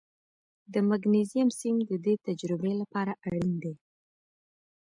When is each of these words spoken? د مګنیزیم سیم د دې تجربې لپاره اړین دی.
د 0.73 0.75
مګنیزیم 0.89 1.49
سیم 1.59 1.77
د 1.89 1.91
دې 2.05 2.13
تجربې 2.27 2.73
لپاره 2.81 3.11
اړین 3.27 3.53
دی. 3.63 3.73